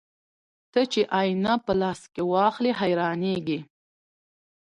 [0.71, 3.59] ته چې آيينه په لاس کې واخلې حيرانېږې